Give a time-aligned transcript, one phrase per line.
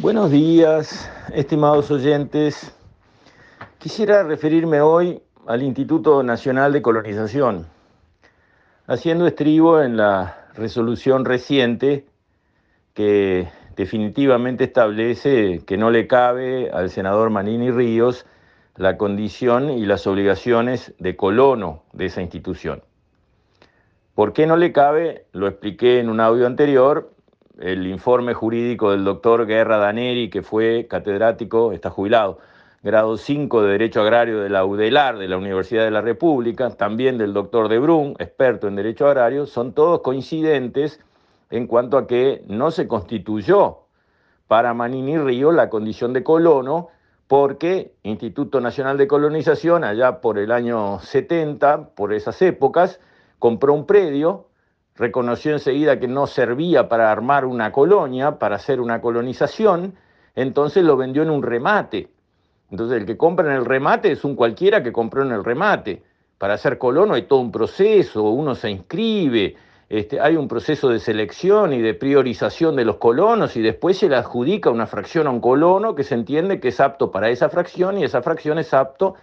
[0.00, 2.72] Buenos días, estimados oyentes.
[3.78, 7.66] Quisiera referirme hoy al Instituto Nacional de Colonización,
[8.86, 12.06] haciendo estribo en la resolución reciente
[12.94, 18.24] que definitivamente establece que no le cabe al senador Manini Ríos
[18.76, 22.84] la condición y las obligaciones de colono de esa institución.
[24.14, 25.26] ¿Por qué no le cabe?
[25.32, 27.17] Lo expliqué en un audio anterior
[27.58, 32.38] el informe jurídico del doctor Guerra Daneri, que fue catedrático, está jubilado,
[32.82, 37.18] grado 5 de Derecho Agrario de la UDELAR, de la Universidad de la República, también
[37.18, 41.00] del doctor De Brun, experto en Derecho Agrario, son todos coincidentes
[41.50, 43.78] en cuanto a que no se constituyó
[44.46, 46.88] para Manini Río la condición de colono,
[47.26, 53.00] porque Instituto Nacional de Colonización, allá por el año 70, por esas épocas,
[53.38, 54.47] compró un predio
[54.98, 59.94] reconoció enseguida que no servía para armar una colonia, para hacer una colonización,
[60.34, 62.08] entonces lo vendió en un remate.
[62.70, 66.02] Entonces el que compra en el remate es un cualquiera que compró en el remate.
[66.36, 69.56] Para ser colono hay todo un proceso, uno se inscribe,
[69.88, 74.08] este, hay un proceso de selección y de priorización de los colonos y después se
[74.08, 77.48] le adjudica una fracción a un colono que se entiende que es apto para esa
[77.48, 79.14] fracción y esa fracción es apto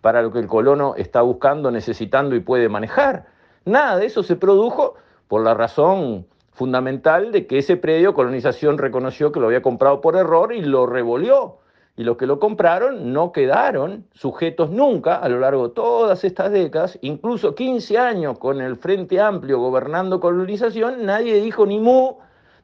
[0.00, 3.26] para lo que el colono está buscando, necesitando y puede manejar.
[3.64, 4.94] Nada de eso se produjo
[5.28, 10.16] por la razón fundamental de que ese predio colonización reconoció que lo había comprado por
[10.16, 11.58] error y lo revolvió.
[11.96, 16.50] Y los que lo compraron no quedaron sujetos nunca a lo largo de todas estas
[16.50, 22.16] décadas, incluso 15 años con el Frente Amplio gobernando colonización, nadie dijo ni mu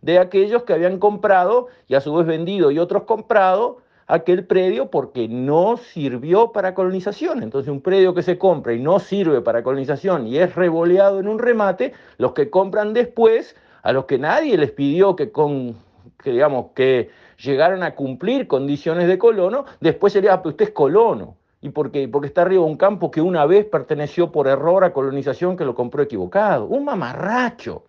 [0.03, 3.79] de aquellos que habían comprado y a su vez vendido y otros comprado
[4.11, 7.43] aquel predio porque no sirvió para colonización.
[7.43, 11.29] Entonces un predio que se compra y no sirve para colonización y es revoleado en
[11.29, 15.77] un remate, los que compran después, a los que nadie les pidió que, con,
[16.25, 21.37] digamos, que llegaran a cumplir condiciones de colono, después sería, ah, usted es colono.
[21.63, 22.09] ¿Y por qué?
[22.09, 25.75] Porque está arriba un campo que una vez perteneció por error a colonización que lo
[25.75, 26.65] compró equivocado.
[26.65, 27.85] Un mamarracho.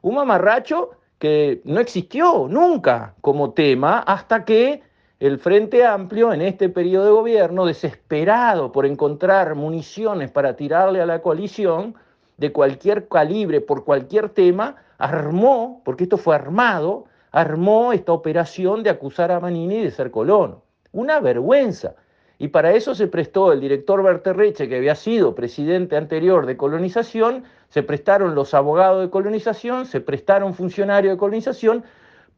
[0.00, 4.82] Un mamarracho que no existió nunca como tema hasta que
[5.20, 11.06] el Frente Amplio en este periodo de gobierno, desesperado por encontrar municiones para tirarle a
[11.06, 11.94] la coalición
[12.38, 18.88] de cualquier calibre, por cualquier tema, armó, porque esto fue armado, armó esta operación de
[18.88, 20.62] acusar a Manini de ser colono.
[20.90, 21.96] Una vergüenza.
[22.38, 27.44] Y para eso se prestó el director Berterreche, que había sido presidente anterior de colonización,
[27.68, 31.84] se prestaron los abogados de colonización, se prestaron funcionarios de colonización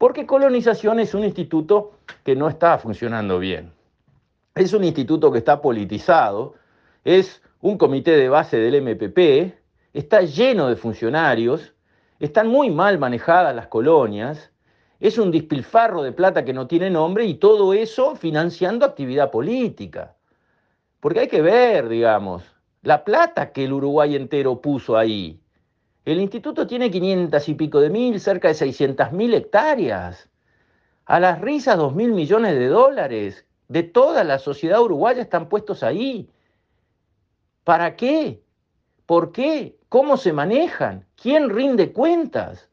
[0.03, 1.93] porque colonización es un instituto
[2.25, 3.71] que no está funcionando bien.
[4.53, 6.55] Es un instituto que está politizado,
[7.05, 9.53] es un comité de base del MPP,
[9.93, 11.73] está lleno de funcionarios,
[12.19, 14.51] están muy mal manejadas las colonias,
[14.99, 20.17] es un despilfarro de plata que no tiene nombre y todo eso financiando actividad política.
[20.99, 22.43] Porque hay que ver, digamos,
[22.81, 25.39] la plata que el Uruguay entero puso ahí.
[26.05, 30.29] El instituto tiene 500 y pico de mil, cerca de 600 mil hectáreas.
[31.05, 35.81] A las risas, 2 mil millones de dólares de toda la sociedad uruguaya están puestos
[35.81, 36.29] ahí.
[37.63, 38.43] ¿Para qué?
[39.05, 39.77] ¿Por qué?
[39.87, 41.05] ¿Cómo se manejan?
[41.15, 42.69] ¿Quién rinde cuentas?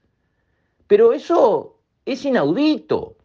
[0.89, 3.17] Pero eso es inaudito.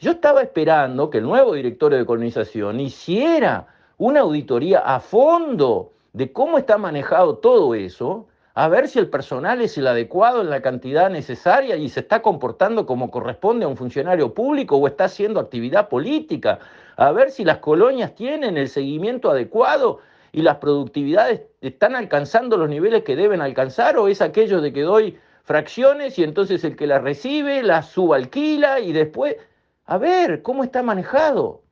[0.00, 6.32] Yo estaba esperando que el nuevo directorio de colonización hiciera una auditoría a fondo de
[6.32, 10.62] cómo está manejado todo eso a ver si el personal es el adecuado en la
[10.62, 15.40] cantidad necesaria y se está comportando como corresponde a un funcionario público o está haciendo
[15.40, 16.60] actividad política,
[16.96, 19.98] a ver si las colonias tienen el seguimiento adecuado
[20.30, 24.82] y las productividades están alcanzando los niveles que deben alcanzar o es aquello de que
[24.82, 29.36] doy fracciones y entonces el que las recibe las subalquila y después,
[29.84, 31.62] a ver, ¿cómo está manejado?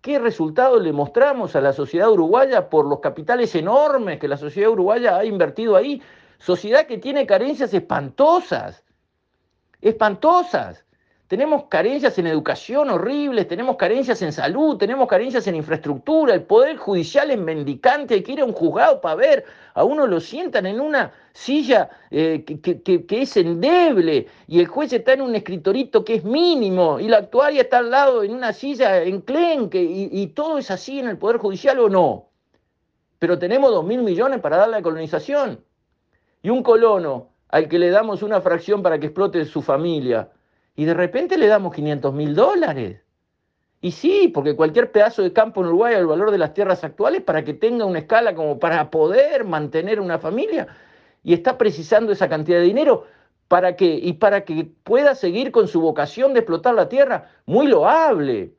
[0.00, 4.70] ¿Qué resultado le mostramos a la sociedad uruguaya por los capitales enormes que la sociedad
[4.70, 6.00] uruguaya ha invertido ahí?
[6.38, 8.84] Sociedad que tiene carencias espantosas,
[9.80, 10.84] espantosas.
[11.26, 16.78] Tenemos carencias en educación horribles, tenemos carencias en salud, tenemos carencias en infraestructura, el poder
[16.78, 20.64] judicial es mendicante, hay que ir a un juzgado para ver, a uno lo sientan
[20.64, 26.14] en una silla eh, que, es endeble y el juez está en un escritorito que
[26.14, 30.56] es mínimo y la actuaria está al lado en una silla enclenque y, y todo
[30.56, 32.30] es así en el poder judicial o no.
[33.18, 35.67] Pero tenemos dos mil millones para dar la colonización
[36.42, 40.30] y un colono al que le damos una fracción para que explote su familia,
[40.76, 43.02] y de repente le damos 500 mil dólares.
[43.80, 47.22] Y sí, porque cualquier pedazo de campo en Uruguay el valor de las tierras actuales
[47.22, 50.68] para que tenga una escala como para poder mantener una familia,
[51.24, 53.06] y está precisando esa cantidad de dinero
[53.48, 53.98] ¿Para qué?
[54.02, 58.54] Y para que pueda seguir con su vocación de explotar la tierra, muy loable.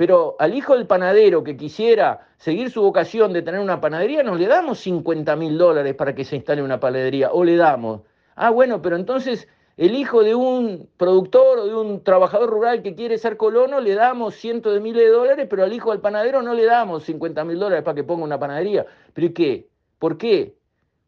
[0.00, 4.34] Pero al hijo del panadero que quisiera seguir su vocación de tener una panadería, no
[4.34, 8.00] le damos 50 mil dólares para que se instale una panadería, o le damos.
[8.34, 12.94] Ah, bueno, pero entonces el hijo de un productor o de un trabajador rural que
[12.94, 16.40] quiere ser colono, le damos cientos de miles de dólares, pero al hijo del panadero
[16.40, 18.86] no le damos 50 mil dólares para que ponga una panadería.
[19.12, 19.68] ¿Pero y qué?
[19.98, 20.54] ¿Por qué?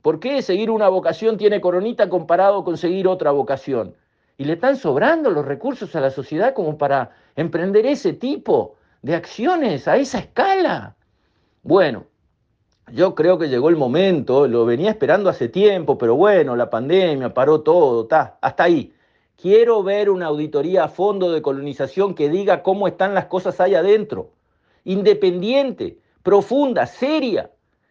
[0.02, 3.94] ¿Por qué seguir una vocación tiene coronita comparado con seguir otra vocación?
[4.36, 9.14] Y le están sobrando los recursos a la sociedad como para emprender ese tipo de
[9.14, 10.96] acciones a esa escala.
[11.62, 12.06] Bueno,
[12.92, 17.34] yo creo que llegó el momento, lo venía esperando hace tiempo, pero bueno, la pandemia
[17.34, 18.92] paró todo, está, hasta ahí.
[19.36, 23.74] Quiero ver una auditoría a fondo de colonización que diga cómo están las cosas ahí
[23.74, 24.30] adentro,
[24.84, 27.50] independiente, profunda, seria,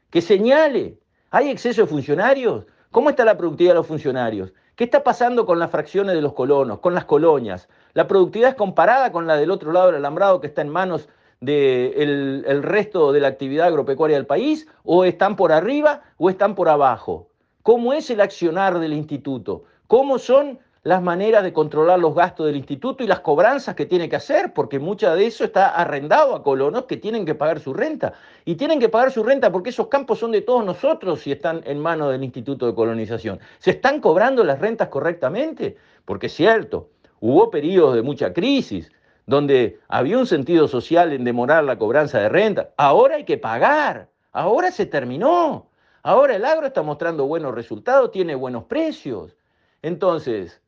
[0.10, 0.98] que señale,
[1.30, 2.66] ¿hay exceso de funcionarios?
[2.90, 4.54] ¿Cómo está la productividad de los funcionarios?
[4.76, 7.68] ¿Qué está pasando con las fracciones de los colonos, con las colonias?
[7.94, 11.10] ¿La productividad es comparada con la del otro lado del alambrado que está en manos
[11.40, 14.68] del el resto de la actividad agropecuaria del país?
[14.84, 17.28] ¿O están por arriba o están por abajo?
[17.64, 19.64] ¿Cómo es el accionar del instituto?
[19.88, 24.10] ¿Cómo son las maneras de controlar los gastos del instituto y las cobranzas que tiene
[24.10, 27.74] que hacer, porque mucha de eso está arrendado a colonos que tienen que pagar su
[27.74, 28.14] renta.
[28.46, 31.62] Y tienen que pagar su renta porque esos campos son de todos nosotros si están
[31.66, 33.40] en manos del Instituto de Colonización.
[33.60, 35.78] ¿Se están cobrando las rentas correctamente?
[36.04, 36.90] Porque es cierto,
[37.20, 38.92] hubo periodos de mucha crisis
[39.28, 42.72] donde había un sentido social en demorar la cobranza de renta.
[42.76, 45.70] Ahora hay que pagar, ahora se terminó.
[46.02, 49.38] Ahora el agro está mostrando buenos resultados, tiene buenos precios.
[49.84, 50.60] Entonces,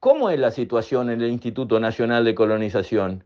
[0.00, 3.24] ¿Cómo es la situación en el Instituto Nacional de Colonización?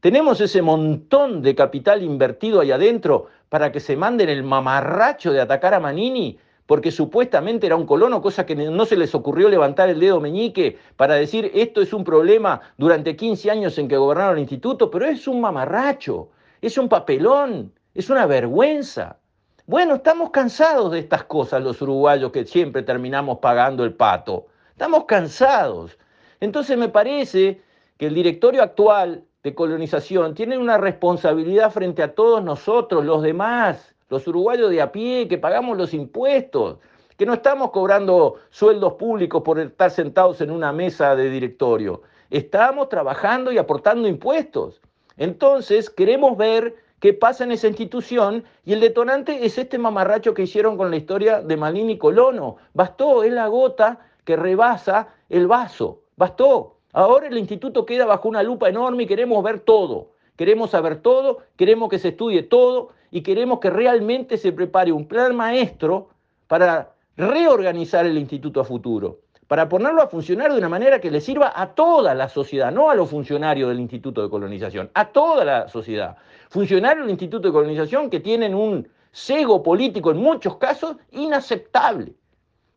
[0.00, 5.40] ¿Tenemos ese montón de capital invertido ahí adentro para que se manden el mamarracho de
[5.40, 6.36] atacar a Manini?
[6.66, 10.78] Porque supuestamente era un colono, cosa que no se les ocurrió levantar el dedo meñique
[10.96, 15.06] para decir esto es un problema durante 15 años en que gobernaron el instituto, pero
[15.06, 16.30] es un mamarracho,
[16.60, 19.18] es un papelón, es una vergüenza.
[19.64, 24.48] Bueno, estamos cansados de estas cosas los uruguayos que siempre terminamos pagando el pato.
[24.74, 25.96] Estamos cansados.
[26.40, 27.62] Entonces me parece
[27.96, 33.94] que el directorio actual de colonización tiene una responsabilidad frente a todos nosotros, los demás,
[34.08, 36.78] los uruguayos de a pie, que pagamos los impuestos,
[37.16, 42.02] que no estamos cobrando sueldos públicos por estar sentados en una mesa de directorio.
[42.28, 44.80] Estamos trabajando y aportando impuestos.
[45.16, 50.42] Entonces queremos ver qué pasa en esa institución y el detonante es este mamarracho que
[50.42, 52.56] hicieron con la historia de Malini Colono.
[52.72, 56.00] Bastó, es la gota que rebasa el vaso.
[56.16, 56.76] Bastó.
[56.92, 60.12] Ahora el instituto queda bajo una lupa enorme y queremos ver todo.
[60.36, 65.06] Queremos saber todo, queremos que se estudie todo y queremos que realmente se prepare un
[65.06, 66.08] plan maestro
[66.48, 71.20] para reorganizar el instituto a futuro, para ponerlo a funcionar de una manera que le
[71.20, 75.44] sirva a toda la sociedad, no a los funcionarios del Instituto de Colonización, a toda
[75.44, 76.16] la sociedad.
[76.48, 82.14] Funcionarios del Instituto de Colonización que tienen un cego político en muchos casos inaceptable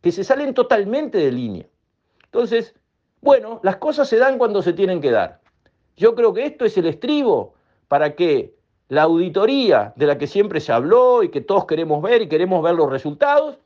[0.02, 1.66] que se salen totalmente de línea.
[2.26, 2.76] Entonces,
[3.22, 5.42] bueno, las cosas se dan cuando se tienen que dar.
[5.96, 7.56] Yo creo que esto es el estribo
[7.88, 8.56] para que
[8.90, 12.64] la auditoría de la que siempre se habló y que todos queremos ver y queremos
[12.64, 13.58] ver los resultados,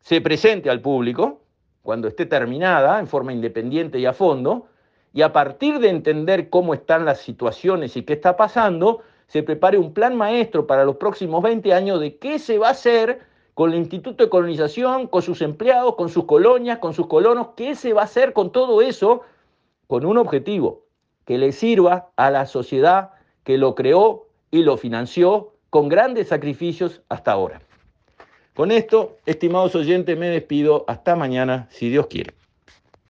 [0.00, 1.40] se presente al público
[1.82, 4.66] cuando esté terminada en forma independiente y a fondo,
[5.12, 9.78] y a partir de entender cómo están las situaciones y qué está pasando, se prepare
[9.78, 13.20] un plan maestro para los próximos 20 años de qué se va a hacer
[13.54, 17.48] con el Instituto de Colonización, con sus empleados, con sus colonias, con sus colonos.
[17.56, 19.22] ¿Qué se va a hacer con todo eso?
[19.86, 20.84] Con un objetivo,
[21.24, 23.10] que le sirva a la sociedad
[23.44, 27.60] que lo creó y lo financió con grandes sacrificios hasta ahora.
[28.54, 30.84] Con esto, estimados oyentes, me despido.
[30.88, 32.39] Hasta mañana, si Dios quiere.